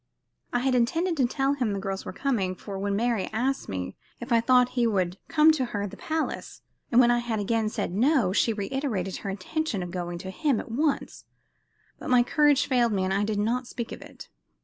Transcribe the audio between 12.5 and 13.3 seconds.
failed me and I